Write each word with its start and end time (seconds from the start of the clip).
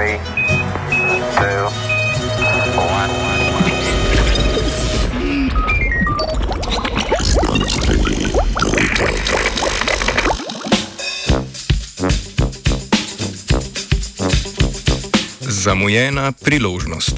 Three, 0.00 0.16
two, 1.36 1.68
one. 2.80 3.10
Zamujena 15.40 16.32
priložnost. 16.32 17.14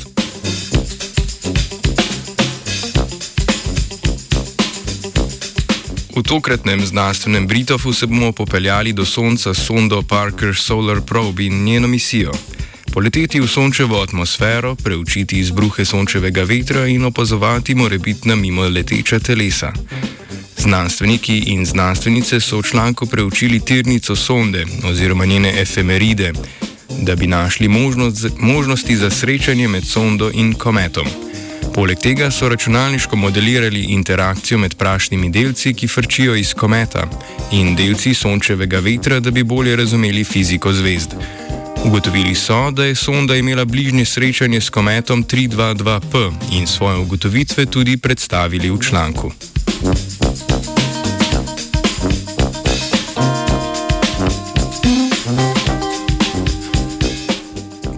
V 6.16 6.22
tokratnem 6.22 6.86
znanstvenem 6.86 7.46
Britofu 7.46 7.92
se 7.92 8.06
bomo 8.06 8.32
popeljali 8.32 8.92
do 8.92 9.06
Sonca 9.06 9.54
sondo 9.54 10.02
Parker 10.02 10.54
Solar 10.56 11.00
Probe 11.00 11.44
in 11.44 11.64
njeno 11.64 11.88
misijo. 11.88 12.32
Poleteti 12.93 13.40
v 13.40 13.48
sončevo 13.48 14.02
atmosfero, 14.02 14.74
preučiti 14.77 15.38
izbruhe 15.41 15.84
sončevega 15.84 16.42
vetra 16.45 16.87
in 16.87 17.05
opazovati 17.05 17.74
morebitna 17.74 18.34
mimo 18.37 18.68
leteča 18.68 19.18
telesa. 19.18 19.73
Znanstveniki 20.59 21.38
in 21.46 21.65
znanstvenice 21.66 22.41
so 22.41 22.59
v 22.59 22.62
članku 22.62 23.06
preučili 23.06 23.60
tirnico 23.60 24.16
sonde 24.16 24.66
oziroma 24.84 25.24
njene 25.24 25.60
efemeride, 25.60 26.32
da 27.01 27.16
bi 27.16 27.27
našli 27.27 27.68
možnost, 27.68 28.27
možnosti 28.38 28.96
za 28.96 29.10
srečanje 29.10 29.68
med 29.68 29.84
sondo 29.84 30.30
in 30.34 30.52
kometom. 30.52 31.06
Poleg 31.74 31.98
tega 31.98 32.30
so 32.30 32.48
računalniško 32.48 33.16
modelirali 33.16 33.82
interakcijo 33.82 34.59
med 34.59 34.74
prašnimi 34.74 35.30
delci, 35.30 35.74
ki 35.74 35.88
frčijo 35.88 36.34
iz 36.34 36.54
kometa, 36.54 37.09
in 37.52 37.77
delci 37.77 38.15
sončevega 38.15 38.79
vetra, 38.79 39.20
da 39.20 39.30
bi 39.30 39.43
bolje 39.43 39.77
razumeli 39.77 40.24
fiziko 40.24 40.73
zvezd. 40.73 41.16
Ugotovili 41.84 42.34
so, 42.34 42.70
da 42.70 42.84
je 42.84 42.95
sonda 42.95 43.36
imela 43.36 43.64
bližnje 43.64 44.04
srečanje 44.04 44.60
s 44.60 44.70
kometom 44.70 45.24
322P 45.24 46.32
in 46.52 46.66
svoje 46.66 46.98
ugotovitve 46.98 47.66
tudi 47.66 47.96
predstavili 47.96 48.70
v 48.70 48.79
članku. 48.80 49.32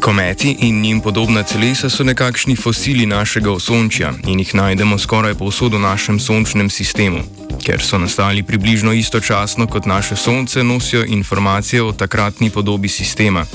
Kometi 0.00 0.56
in 0.60 0.80
njim 0.80 1.00
podobna 1.00 1.42
telesa 1.42 1.90
so 1.90 2.04
nekakšni 2.04 2.56
fosili 2.56 3.06
našega 3.06 3.52
osončja 3.52 4.12
in 4.26 4.38
jih 4.38 4.54
najdemo 4.54 4.98
skoraj 4.98 5.34
povsod 5.34 5.74
v 5.74 5.78
našem 5.78 6.20
sončnem 6.20 6.70
sistemu. 6.70 7.43
Ker 7.64 7.80
so 7.80 7.98
nastali 7.98 8.42
približno 8.42 8.92
istočasno 8.92 9.66
kot 9.66 9.86
naše 9.86 10.16
Sonce, 10.16 10.62
nosijo 10.62 11.04
informacije 11.04 11.82
o 11.82 11.92
takratni 11.92 12.50
podobi 12.50 12.88
sistema. 12.88 13.46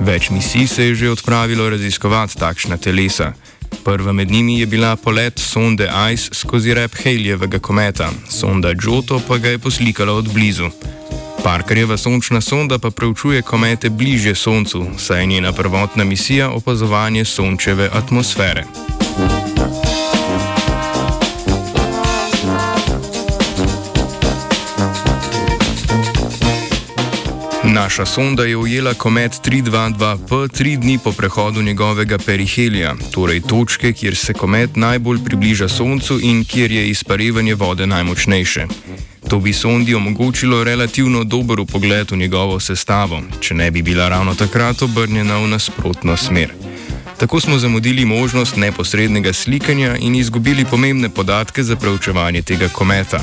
Več 0.00 0.30
misij 0.30 0.66
se 0.66 0.84
je 0.84 0.94
že 0.94 1.10
odpravilo 1.10 1.70
raziskovati 1.70 2.36
takšna 2.36 2.76
telesa. 2.76 3.32
Prva 3.84 4.12
med 4.12 4.30
njimi 4.30 4.60
je 4.60 4.66
bila 4.66 4.96
polet 4.96 5.38
sonde 5.38 5.88
ICE 6.12 6.34
skozi 6.34 6.74
rep 6.74 6.94
Halleyjevega 7.04 7.58
kometa, 7.58 8.10
sonda 8.28 8.74
Giotto 8.74 9.20
pa 9.28 9.38
ga 9.38 9.48
je 9.48 9.58
poslikala 9.58 10.12
od 10.12 10.32
blizu. 10.32 10.68
Parkerjeva 11.44 11.96
sončna 11.96 12.40
sonda 12.40 12.78
pa 12.78 12.90
preučuje 12.90 13.42
komete 13.42 13.90
bliže 13.90 14.34
Soncu, 14.34 14.86
saj 14.98 15.20
je 15.20 15.26
njena 15.26 15.52
prvotna 15.52 16.04
misija 16.04 16.50
opazovanje 16.50 17.24
sončeve 17.24 17.90
atmosfere. 17.92 18.64
Naša 27.78 28.06
sonda 28.06 28.44
je 28.44 28.56
ujela 28.56 28.94
komet 28.94 29.32
322P 29.32 30.48
tri 30.48 30.76
dni 30.76 30.98
po 31.04 31.12
prehodu 31.12 31.62
njegovega 31.62 32.18
perihelija, 32.18 32.94
torej 33.10 33.40
točke, 33.40 33.92
kjer 33.92 34.16
se 34.16 34.32
komet 34.32 34.76
najbolj 34.76 35.18
približa 35.24 35.68
Soncu 35.68 36.18
in 36.22 36.44
kjer 36.44 36.72
je 36.72 36.88
izparevanje 36.88 37.54
vode 37.54 37.86
najmočnejše. 37.86 38.66
To 39.28 39.38
bi 39.38 39.52
sondi 39.52 39.94
omogočilo 39.94 40.64
relativno 40.64 41.24
dober 41.24 41.58
pogled 41.72 42.10
v 42.10 42.16
njegovo 42.16 42.60
sestavo, 42.60 43.22
če 43.40 43.54
ne 43.54 43.70
bi 43.70 43.82
bila 43.82 44.08
ravno 44.08 44.34
takrat 44.34 44.82
obrnjena 44.82 45.38
v 45.38 45.48
nasprotno 45.48 46.16
smer. 46.16 46.52
Tako 47.18 47.40
smo 47.40 47.58
zamudili 47.58 48.04
možnost 48.04 48.56
neposrednega 48.56 49.32
slikanja 49.32 49.96
in 49.96 50.14
izgubili 50.14 50.64
pomembne 50.64 51.08
podatke 51.08 51.62
za 51.62 51.76
preučevanje 51.76 52.42
tega 52.42 52.68
kometa. 52.68 53.20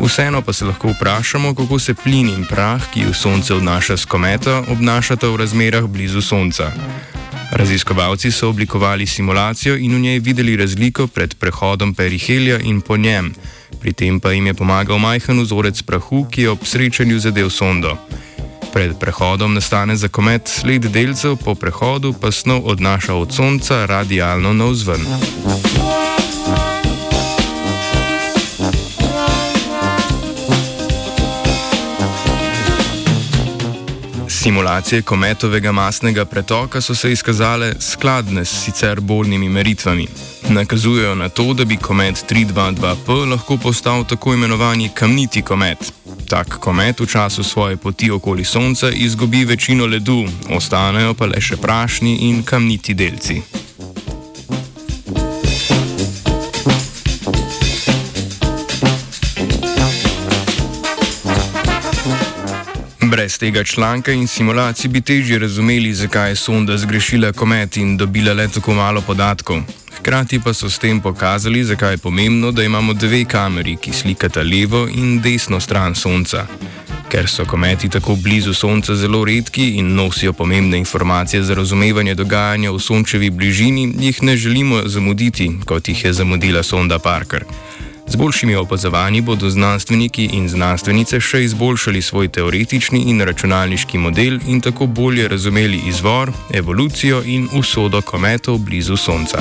Vseeno 0.00 0.42
pa 0.42 0.52
se 0.52 0.64
lahko 0.64 0.88
vprašamo, 0.88 1.54
kako 1.54 1.78
se 1.78 1.94
plin 1.94 2.28
in 2.28 2.44
prah, 2.44 2.82
ki 2.94 3.04
v 3.04 3.14
Sonce 3.14 3.54
odnaša 3.54 3.96
z 3.96 4.04
kometa, 4.04 4.62
obnašata 4.68 5.28
v 5.28 5.36
razmerah 5.36 5.84
blizu 5.84 6.20
Sonca. 6.20 6.72
Raziskovalci 7.52 8.30
so 8.30 8.48
oblikovali 8.48 9.06
simulacijo 9.06 9.76
in 9.76 9.94
v 9.94 10.00
njej 10.00 10.18
videli 10.18 10.56
razliko 10.56 11.06
pred 11.06 11.34
prehodom 11.34 11.94
perihelija 11.94 12.58
in 12.58 12.80
po 12.80 12.96
njem. 12.96 13.34
Pri 13.80 13.92
tem 13.92 14.20
pa 14.20 14.32
jim 14.32 14.46
je 14.46 14.54
pomagal 14.54 14.98
majhen 14.98 15.40
vzorec 15.40 15.82
prahu, 15.82 16.26
ki 16.30 16.42
je 16.42 16.50
ob 16.50 16.64
srečanju 16.64 17.18
zadev 17.18 17.50
sondo. 17.50 17.96
Pred 18.72 18.98
prehodom 18.98 19.54
nastane 19.54 19.96
za 19.96 20.08
komet 20.08 20.48
sled 20.48 20.82
delcev, 20.82 21.36
po 21.36 21.54
prehodu 21.54 22.12
pa 22.12 22.32
snov 22.32 22.62
odnaša 22.64 23.14
od 23.14 23.34
Sonca 23.34 23.86
radialno 23.86 24.52
navzven. 24.52 25.00
Simulacije 34.42 35.02
kometovega 35.02 35.72
masnega 35.72 36.24
pretoka 36.24 36.80
so 36.80 36.94
se 36.94 37.12
izkazale 37.12 37.74
skladne 37.80 38.44
s 38.44 38.64
sicer 38.64 39.00
bolnimi 39.00 39.48
meritvami. 39.48 40.06
Nakazujejo 40.48 41.14
na 41.14 41.28
to, 41.28 41.54
da 41.54 41.64
bi 41.64 41.76
komet 41.76 42.24
322P 42.30 43.30
lahko 43.30 43.56
postal 43.56 44.04
tako 44.04 44.34
imenovani 44.34 44.90
kamniti 44.94 45.42
komet. 45.42 45.92
Tak 46.28 46.58
komet 46.58 47.00
v 47.00 47.06
času 47.06 47.44
svoje 47.44 47.76
poti 47.76 48.10
okoli 48.10 48.44
Sonca 48.44 48.90
izgubi 48.90 49.44
večino 49.44 49.86
ledu, 49.86 50.24
ostanejo 50.50 51.14
pa 51.14 51.26
le 51.26 51.40
še 51.40 51.56
prašni 51.56 52.16
in 52.16 52.42
kamniti 52.42 52.94
delci. 52.94 53.61
Brez 63.12 63.38
tega 63.38 63.64
članka 63.64 64.12
in 64.12 64.26
simulacij 64.26 64.88
bi 64.88 65.00
težje 65.00 65.38
razumeli, 65.38 65.94
zakaj 65.94 66.30
je 66.30 66.36
sonda 66.36 66.76
zgrešila 66.78 67.32
komet 67.32 67.76
in 67.76 67.96
dobila 67.96 68.32
le 68.32 68.48
tako 68.48 68.74
malo 68.74 69.00
podatkov. 69.00 69.60
Hkrati 69.98 70.40
pa 70.40 70.54
so 70.54 70.70
s 70.70 70.78
tem 70.78 71.00
pokazali, 71.00 71.64
zakaj 71.64 71.92
je 71.92 71.98
pomembno, 71.98 72.52
da 72.52 72.62
imamo 72.62 72.92
dve 72.92 73.24
kameri, 73.24 73.76
ki 73.76 73.92
slikata 73.92 74.42
levo 74.42 74.88
in 74.94 75.20
desno 75.20 75.60
stran 75.60 75.94
Sonca. 75.94 76.46
Ker 77.08 77.28
so 77.28 77.44
kometi 77.44 77.88
tako 77.88 78.16
blizu 78.16 78.54
Sonca 78.54 78.94
zelo 78.94 79.24
redki 79.24 79.68
in 79.76 79.94
nosijo 79.94 80.32
pomembne 80.32 80.78
informacije 80.78 81.42
za 81.42 81.54
razumevanje 81.54 82.14
dogajanja 82.14 82.70
v 82.70 82.78
Sončevi 82.78 83.30
bližini, 83.30 83.94
jih 83.98 84.22
ne 84.22 84.36
želimo 84.36 84.82
zamuditi, 84.84 85.50
kot 85.64 85.88
jih 85.88 86.04
je 86.04 86.12
zamudila 86.12 86.62
sonda 86.62 86.98
Parker. 86.98 87.44
Z 88.12 88.16
boljšimi 88.16 88.54
opazovanji 88.54 89.20
bodo 89.20 89.50
znanstveniki 89.50 90.24
in 90.36 90.48
znanstvenice 90.48 91.20
še 91.20 91.38
izboljšali 91.44 92.02
svoj 92.02 92.28
teoretični 92.28 92.98
in 93.08 93.20
računalniški 93.24 93.98
model 93.98 94.36
in 94.46 94.60
tako 94.60 94.86
bolje 94.86 95.28
razumeli 95.28 95.80
izvor, 95.88 96.32
evolucijo 96.54 97.22
in 97.24 97.48
usodo 97.52 98.02
kometov 98.02 98.58
blizu 98.58 98.96
Sonca. 98.96 99.40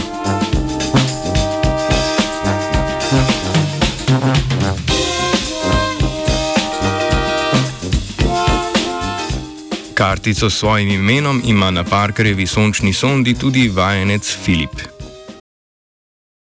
Kartico 9.94 10.50
s 10.50 10.58
svojim 10.58 10.90
imenom 10.90 11.42
ima 11.46 11.72
na 11.72 11.84
Parkerjevi 11.84 12.48
sončni 12.48 12.94
sondi 12.94 13.34
tudi 13.34 13.70
vajenec 13.70 14.38
Filip. 14.46 14.91